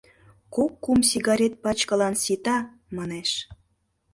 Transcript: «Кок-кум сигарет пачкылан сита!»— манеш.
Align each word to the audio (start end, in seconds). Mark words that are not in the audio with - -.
«Кок-кум 0.55 0.99
сигарет 1.09 1.53
пачкылан 1.63 2.13
сита!»— 2.23 2.57
манеш. 2.95 3.29